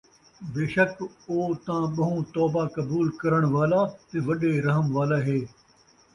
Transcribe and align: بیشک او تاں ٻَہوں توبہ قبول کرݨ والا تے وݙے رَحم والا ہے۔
بیشک 0.53 0.91
او 1.29 1.35
تاں 1.65 1.83
ٻَہوں 1.95 2.21
توبہ 2.33 2.63
قبول 2.75 3.07
کرݨ 3.19 3.43
والا 3.53 3.81
تے 4.07 4.17
وݙے 4.25 4.51
رَحم 4.65 4.87
والا 4.95 5.17
ہے۔ 5.27 5.39